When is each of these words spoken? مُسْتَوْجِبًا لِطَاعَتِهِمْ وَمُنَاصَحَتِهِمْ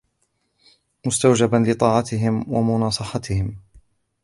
مُسْتَوْجِبًا 1.05 1.57
لِطَاعَتِهِمْ 1.57 2.41
وَمُنَاصَحَتِهِمْ 2.53 3.57